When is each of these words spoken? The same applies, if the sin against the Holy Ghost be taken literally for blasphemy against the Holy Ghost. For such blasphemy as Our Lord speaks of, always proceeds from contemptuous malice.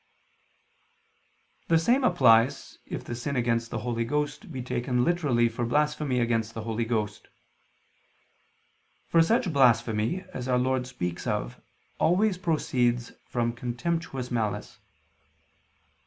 The 1.67 1.77
same 1.77 2.03
applies, 2.03 2.79
if 2.87 3.03
the 3.03 3.13
sin 3.13 3.35
against 3.35 3.69
the 3.69 3.77
Holy 3.81 4.03
Ghost 4.03 4.51
be 4.51 4.63
taken 4.63 5.03
literally 5.03 5.47
for 5.47 5.63
blasphemy 5.63 6.19
against 6.19 6.55
the 6.55 6.63
Holy 6.63 6.85
Ghost. 6.85 7.27
For 9.05 9.21
such 9.21 9.53
blasphemy 9.53 10.25
as 10.33 10.47
Our 10.47 10.57
Lord 10.57 10.87
speaks 10.87 11.27
of, 11.27 11.61
always 11.99 12.39
proceeds 12.39 13.11
from 13.27 13.53
contemptuous 13.53 14.31
malice. 14.31 14.79